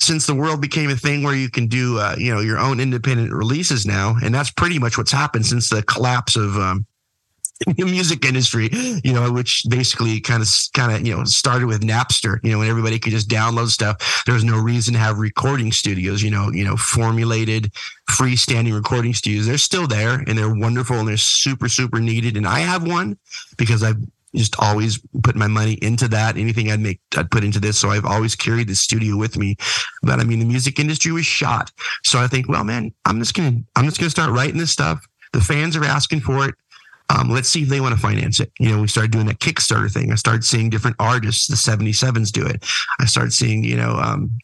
[0.00, 2.80] since the world became a thing where you can do uh, you know your own
[2.80, 6.86] independent releases now, and that's pretty much what's happened since the collapse of um,
[7.78, 12.38] music industry, you know, which basically kind of kind of you know started with Napster,
[12.42, 14.22] you know, when everybody could just download stuff.
[14.26, 17.72] There was no reason to have recording studios, you know, you know, formulated
[18.10, 19.46] freestanding recording studios.
[19.46, 22.36] They're still there and they're wonderful and they're super super needed.
[22.36, 23.16] And I have one
[23.56, 23.98] because I've
[24.34, 26.36] just always put my money into that.
[26.36, 27.78] Anything I'd make, I'd put into this.
[27.78, 29.56] So I've always carried the studio with me.
[30.02, 31.72] But I mean, the music industry was shot.
[32.04, 35.06] So I think, well, man, I'm just gonna, I'm just gonna start writing this stuff.
[35.32, 36.54] The fans are asking for it.
[37.08, 38.50] Um, let's see if they want to finance it.
[38.58, 40.10] You know, we started doing that Kickstarter thing.
[40.10, 42.64] I started seeing different artists, the 77s do it.
[42.98, 44.38] I started seeing, you know, um,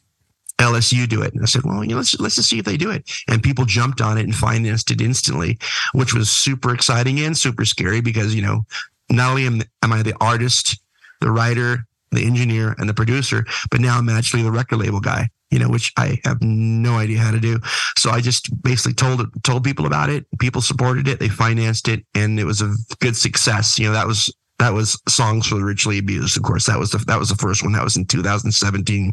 [0.59, 1.35] LSU do it.
[1.35, 3.11] And I said, well, you know, let's let's just see if they do it.
[3.29, 5.59] And people jumped on it and financed it instantly,
[5.93, 8.65] which was super exciting and super scary because, you know,
[9.11, 10.79] not only am, am I the artist,
[11.21, 15.29] the writer, the engineer, and the producer, but now I'm actually the record label guy
[15.53, 17.61] you know, which I have no idea how to do.
[17.99, 20.27] So I just basically told told people about it.
[20.41, 21.21] People supported it.
[21.21, 23.79] They financed it, and it was a good success.
[23.79, 26.37] You know, that was that was songs for the ritually abused.
[26.37, 27.73] Of course, that was the that was the first one.
[27.73, 29.13] That was in 2017.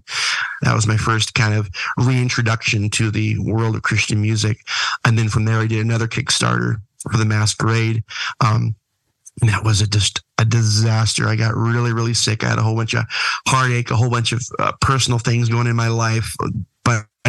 [0.62, 4.60] That was my first kind of reintroduction to the world of Christian music,
[5.06, 6.78] and then from there I did another Kickstarter
[7.12, 8.04] for the Masquerade.
[8.40, 8.76] Um,
[9.42, 11.28] and that was a just a disaster.
[11.28, 12.44] I got really, really sick.
[12.44, 13.04] I had a whole bunch of
[13.48, 16.34] heartache, a whole bunch of uh, personal things going in my life,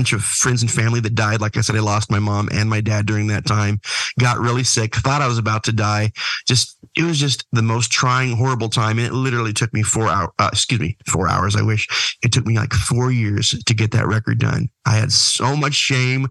[0.01, 1.43] bunch of friends and family that died.
[1.43, 3.81] Like I said, I lost my mom and my dad during that time.
[4.19, 4.95] Got really sick.
[4.97, 6.13] Thought I was about to die.
[6.47, 8.99] Just it was just the most trying, horrible time.
[8.99, 10.31] And it literally took me four hours.
[10.39, 11.55] Uh, excuse me, four hours.
[11.55, 14.71] I wish it took me like four years to get that record done.
[14.87, 16.29] I had so much shame.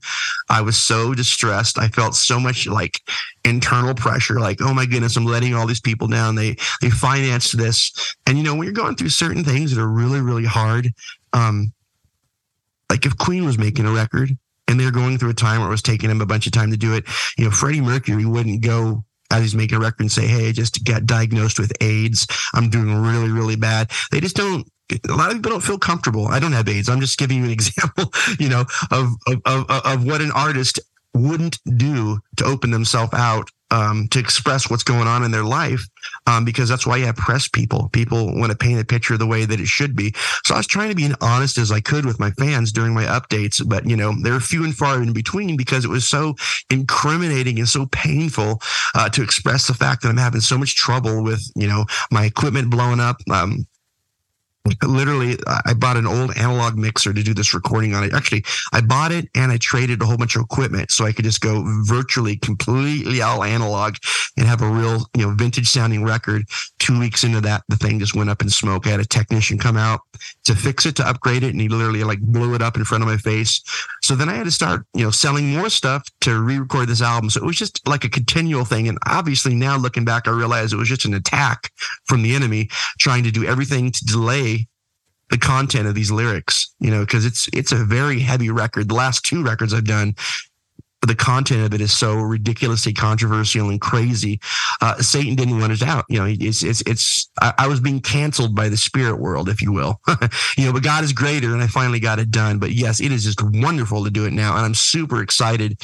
[0.49, 1.77] I was so distressed.
[1.77, 2.99] I felt so much like
[3.45, 4.39] internal pressure.
[4.39, 6.33] Like, oh my goodness, I'm letting all these people down.
[6.33, 9.87] They they financed this, and you know when you're going through certain things that are
[9.87, 10.91] really really hard.
[11.33, 11.71] Um,
[12.89, 14.37] like if Queen was making a record
[14.67, 16.71] and they're going through a time where it was taking them a bunch of time
[16.71, 17.05] to do it,
[17.37, 20.51] you know, Freddie Mercury wouldn't go as he's making a record and say, Hey, I
[20.51, 22.27] just got diagnosed with AIDS.
[22.53, 23.91] I'm doing really, really bad.
[24.11, 24.67] They just don't
[25.07, 26.27] a lot of people don't feel comfortable.
[26.27, 26.89] I don't have AIDS.
[26.89, 30.79] I'm just giving you an example, you know, of of, of, of what an artist
[31.13, 35.85] wouldn't do to open themselves out um, to express what's going on in their life
[36.27, 37.89] um, because that's why you have press people.
[37.89, 40.13] People want to paint a picture the way that it should be.
[40.43, 42.93] So I was trying to be as honest as I could with my fans during
[42.93, 46.07] my updates, but you know they were few and far in between because it was
[46.07, 46.35] so
[46.69, 48.61] incriminating and so painful
[48.95, 52.25] uh, to express the fact that I'm having so much trouble with you know my
[52.25, 53.17] equipment blowing up.
[53.31, 53.65] Um,
[54.83, 58.13] literally i bought an old analog mixer to do this recording on it.
[58.13, 58.43] Actually
[58.73, 61.41] i bought it and i traded a whole bunch of equipment so i could just
[61.41, 63.95] go virtually completely all analog
[64.39, 66.47] and have a real you know vintage sounding record.
[66.79, 68.87] Two weeks into that the thing just went up in smoke.
[68.87, 70.01] I had a technician come out
[70.45, 73.03] to fix it to upgrade it and he literally like blew it up in front
[73.03, 73.61] of my face
[74.09, 77.29] so then i had to start you know selling more stuff to re-record this album
[77.29, 80.73] so it was just like a continual thing and obviously now looking back i realized
[80.73, 81.71] it was just an attack
[82.05, 82.67] from the enemy
[82.99, 84.67] trying to do everything to delay
[85.29, 88.89] the content of these lyrics, you know, because it's it's a very heavy record.
[88.89, 90.15] The last two records I've done,
[91.07, 94.39] the content of it is so ridiculously controversial and crazy.
[94.81, 96.05] Uh, Satan didn't want it out.
[96.09, 97.29] You know, it's it's it's.
[97.41, 99.99] I, I was being canceled by the spirit world, if you will.
[100.57, 102.59] you know, but God is greater, and I finally got it done.
[102.59, 105.79] But yes, it is just wonderful to do it now, and I'm super excited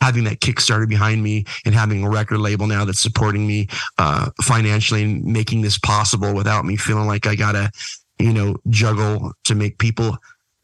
[0.00, 3.66] having that Kickstarter behind me and having a record label now that's supporting me
[3.98, 7.72] uh, financially and making this possible without me feeling like I gotta
[8.18, 10.18] you know, juggle to make people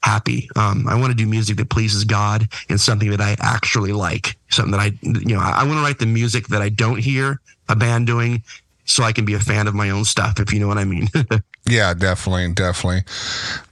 [0.05, 0.50] happy.
[0.55, 4.36] Um, I want to do music that pleases God and something that I actually like,
[4.50, 6.98] something that I, you know, I, I want to write the music that I don't
[6.98, 7.40] hear
[7.70, 8.42] a band doing
[8.84, 10.84] so I can be a fan of my own stuff, if you know what I
[10.84, 11.09] mean.
[11.66, 13.05] yeah, definitely, definitely.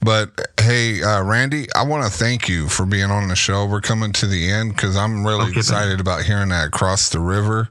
[0.01, 3.67] But hey, uh, Randy, I want to thank you for being on the show.
[3.67, 7.19] We're coming to the end because I'm really okay, excited about hearing that across the
[7.19, 7.69] river.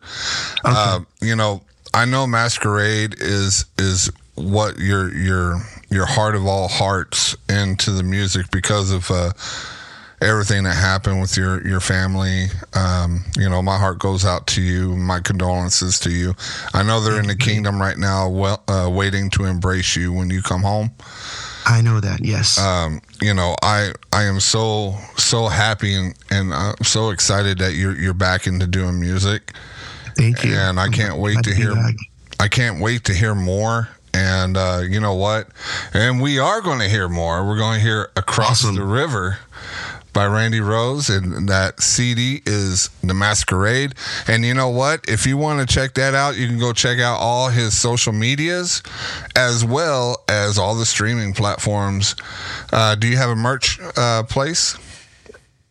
[0.65, 0.73] Okay.
[0.77, 5.61] Uh, you know, I know Masquerade is is what your your
[5.93, 9.33] your heart of all hearts into the music because of uh,
[10.23, 12.47] everything that happened with your your family.
[12.75, 14.97] Um, you know, my heart goes out to you.
[14.97, 16.35] My condolences to you.
[16.73, 20.31] I know they're in the kingdom right now, well, uh, waiting to embrace you when
[20.31, 20.91] you come home.
[21.65, 22.25] I know that.
[22.25, 22.59] Yes.
[22.59, 27.75] Um, you know, I I am so so happy and and I'm so excited that
[27.75, 29.53] you're you're back into doing music.
[30.17, 30.55] Thank you.
[30.55, 31.75] And I can't wait to hear.
[32.41, 35.49] I can't wait to hear more and uh, you know what?
[35.93, 37.47] And we are going to hear more.
[37.47, 38.77] We're going to hear Across awesome.
[38.77, 39.39] the River
[40.13, 43.95] by Randy Rose, and that CD is The Masquerade.
[44.29, 45.09] And you know what?
[45.09, 48.13] If you want to check that out, you can go check out all his social
[48.13, 48.83] medias
[49.37, 52.15] as well as all the streaming platforms.
[52.73, 54.77] Uh, do you have a merch uh, place?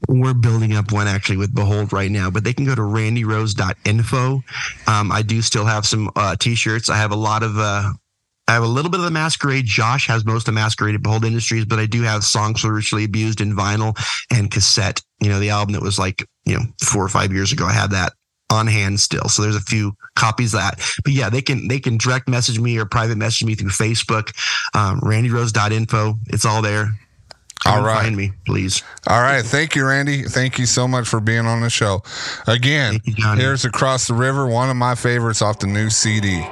[0.07, 4.41] We're building up one actually with Behold right now, but they can go to randyrose.info.
[4.87, 6.89] Um, I do still have some uh, t-shirts.
[6.89, 7.93] I have a lot of uh,
[8.47, 9.65] I have a little bit of the masquerade.
[9.65, 13.39] Josh has most of masquerade at Behold Industries, but I do have songs Ritually Abused
[13.39, 13.97] in vinyl
[14.29, 15.01] and cassette.
[15.21, 17.65] You know, the album that was like, you know, four or five years ago.
[17.65, 18.13] I have that
[18.51, 19.29] on hand still.
[19.29, 20.79] So there's a few copies of that.
[21.03, 24.33] But yeah, they can they can direct message me or private message me through Facebook,
[24.75, 26.15] um, randyrose.info.
[26.27, 26.91] It's all there.
[27.63, 28.03] Come all right.
[28.03, 28.83] Find me, please.
[29.07, 29.45] All right.
[29.45, 30.23] Thank you, Randy.
[30.23, 32.01] Thank you so much for being on the show.
[32.47, 36.43] Again, you, here's Across the River, one of my favorites off the new CD.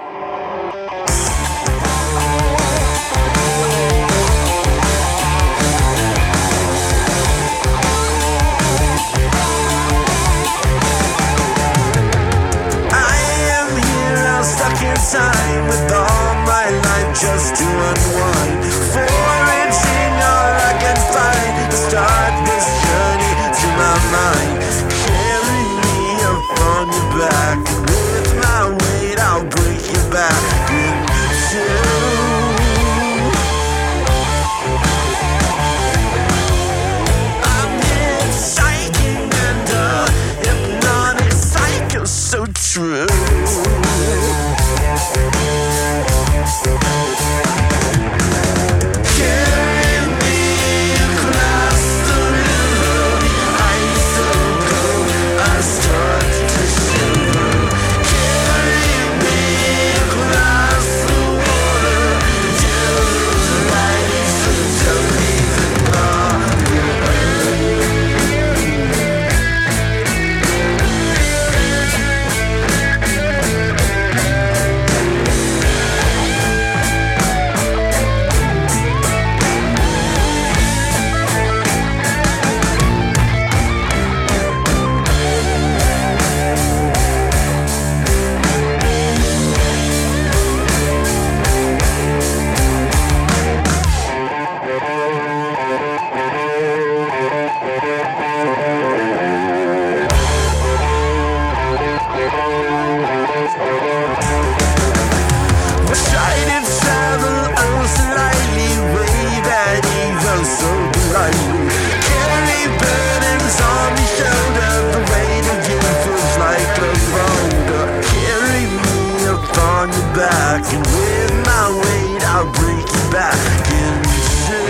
[120.62, 124.04] With my weight, I'll break you back in
[124.44, 124.70] two.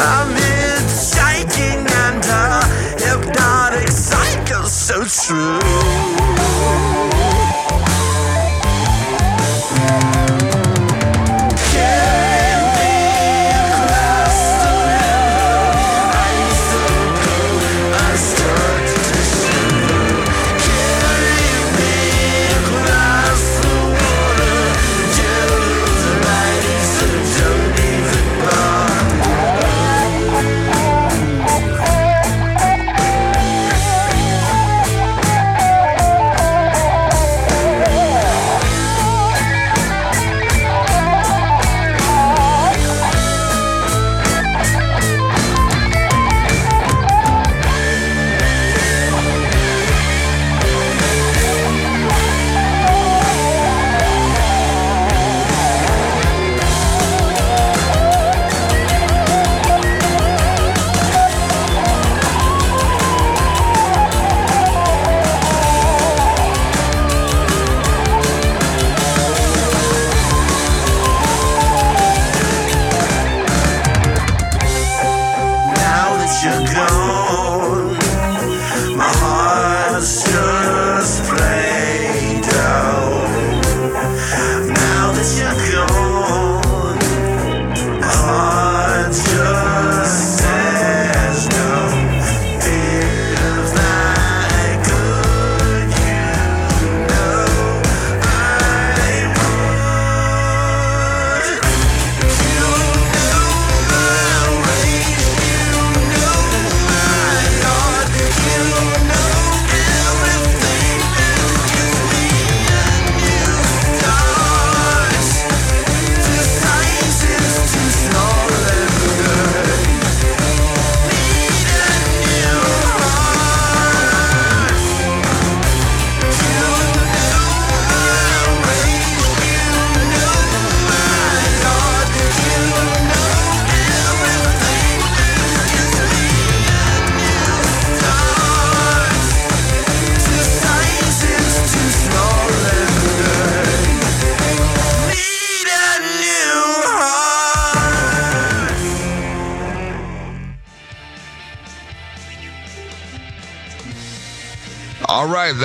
[0.00, 2.64] I'm hitchhiking and a
[3.02, 6.33] hypnotic cycle so true.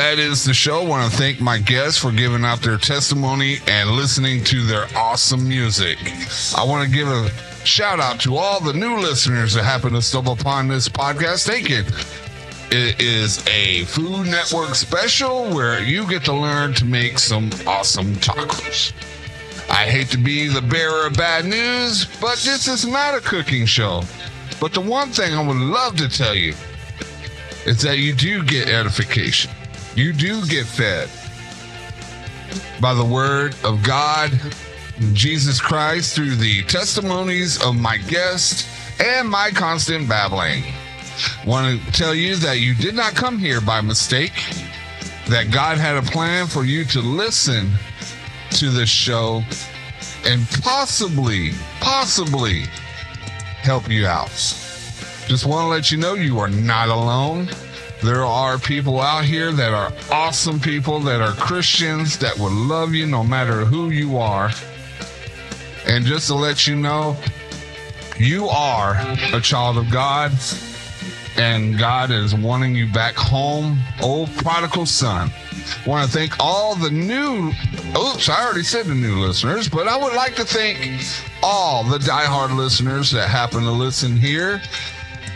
[0.09, 0.81] That is the show.
[0.81, 4.87] I Want to thank my guests for giving out their testimony and listening to their
[4.95, 5.99] awesome music.
[6.57, 7.29] I want to give a
[7.63, 11.45] shout out to all the new listeners that happen to stumble upon this podcast.
[11.45, 11.83] Thank you.
[12.71, 18.15] It is a Food Network special where you get to learn to make some awesome
[18.15, 18.93] tacos.
[19.69, 23.67] I hate to be the bearer of bad news, but this is not a cooking
[23.67, 24.01] show.
[24.59, 26.55] But the one thing I would love to tell you
[27.67, 29.51] is that you do get edification.
[29.95, 31.09] You do get fed
[32.81, 34.31] by the word of God,
[35.13, 38.67] Jesus Christ, through the testimonies of my guests
[38.99, 40.63] and my constant babbling.
[41.45, 44.33] Want to tell you that you did not come here by mistake,
[45.27, 47.69] that God had a plan for you to listen
[48.51, 49.43] to this show
[50.25, 52.61] and possibly, possibly
[53.61, 54.29] help you out.
[55.27, 57.49] Just want to let you know you are not alone.
[58.01, 62.93] There are people out here that are awesome people, that are Christians, that will love
[62.93, 64.51] you no matter who you are.
[65.85, 67.17] And just to let you know,
[68.17, 68.95] you are
[69.33, 70.31] a child of God,
[71.35, 75.29] and God is wanting you back home, old prodigal son.
[75.85, 77.51] Want to thank all the new,
[77.97, 81.03] oops, I already said the new listeners, but I would like to thank
[81.43, 84.61] all the diehard listeners that happen to listen here.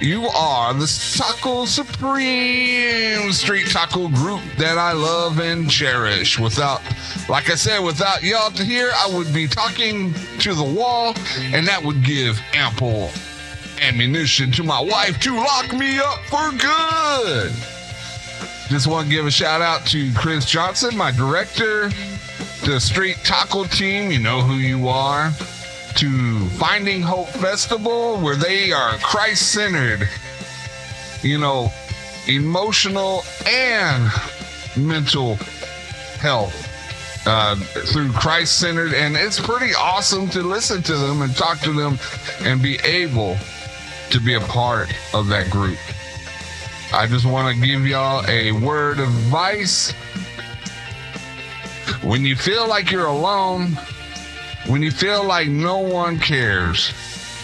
[0.03, 6.37] You are the Taco Supreme Street Taco group that I love and cherish.
[6.37, 6.81] Without,
[7.29, 11.13] like I said, without y'all to hear, I would be talking to the wall,
[11.53, 13.11] and that would give ample
[13.81, 17.53] ammunition to my wife to lock me up for good.
[18.67, 21.89] Just want to give a shout out to Chris Johnson, my director,
[22.65, 24.11] the Street Taco team.
[24.11, 25.31] You know who you are.
[25.97, 30.09] To Finding Hope Festival, where they are Christ centered,
[31.21, 31.71] you know,
[32.27, 34.11] emotional and
[34.75, 35.35] mental
[36.19, 36.69] health
[37.27, 38.93] uh, through Christ centered.
[38.93, 41.99] And it's pretty awesome to listen to them and talk to them
[42.41, 43.37] and be able
[44.09, 45.77] to be a part of that group.
[46.93, 49.91] I just want to give y'all a word of advice.
[52.03, 53.77] When you feel like you're alone,
[54.67, 56.89] when you feel like no one cares,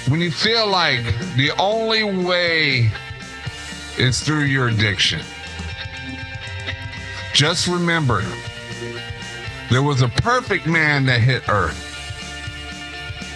[0.08, 1.04] when you feel like
[1.36, 2.90] the only way
[3.98, 5.22] is through your addiction,
[7.34, 8.24] just remember
[9.70, 11.86] there was a perfect man that hit earth.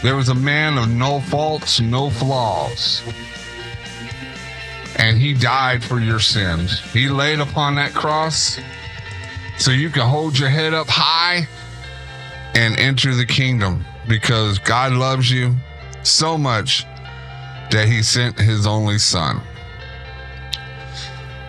[0.01, 3.03] There was a man of no faults, no flaws.
[4.97, 6.79] And he died for your sins.
[6.91, 8.59] He laid upon that cross
[9.57, 11.47] so you can hold your head up high
[12.55, 15.55] and enter the kingdom because God loves you
[16.03, 16.85] so much
[17.71, 19.41] that he sent his only son.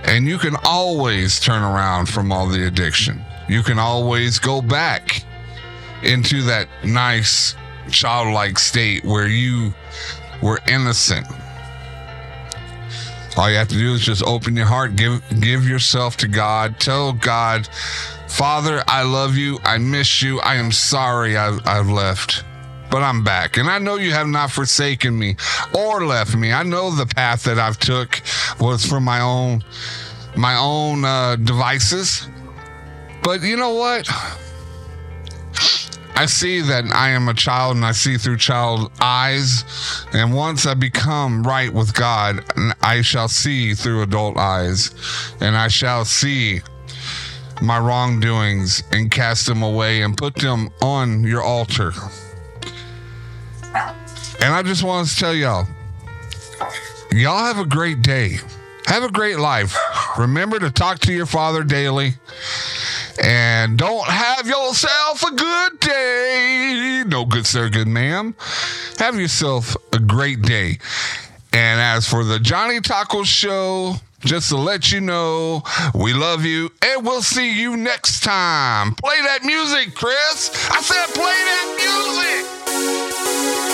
[0.05, 3.22] And you can always turn around from all the addiction.
[3.48, 5.24] You can always go back
[6.02, 7.55] into that nice
[7.90, 9.74] childlike state where you
[10.42, 11.26] were innocent.
[13.36, 16.78] All you have to do is just open your heart, give give yourself to God.
[16.78, 17.68] Tell God,
[18.35, 19.59] Father, I love you.
[19.64, 20.41] I miss you.
[20.41, 22.45] I am sorry I, I've left
[22.91, 23.57] but I'm back.
[23.57, 25.35] And I know you have not forsaken me
[25.74, 26.53] or left me.
[26.53, 28.20] I know the path that I've took
[28.61, 29.64] was from my own
[30.37, 32.28] my own uh, devices.
[33.22, 34.09] But you know what?
[36.16, 39.64] I see that I am a child and I see through child eyes.
[40.12, 42.45] And once I become right with God,
[42.80, 44.93] I shall see through adult eyes.
[45.41, 46.62] And I shall see
[47.62, 51.92] my wrongdoings and cast them away and put them on your altar.
[54.40, 55.66] And I just want to tell y'all,
[57.12, 58.38] y'all have a great day.
[58.86, 59.76] Have a great life.
[60.18, 62.14] Remember to talk to your father daily.
[63.22, 67.05] And don't have yourself a good day.
[67.07, 68.34] No good, sir, good ma'am.
[68.98, 70.78] Have yourself a great day.
[71.52, 73.94] And as for the Johnny Taco Show,
[74.25, 75.62] just to let you know,
[75.95, 78.95] we love you and we'll see you next time.
[78.95, 80.51] Play that music, Chris.
[80.70, 81.66] I said, play that
[83.66, 83.74] music.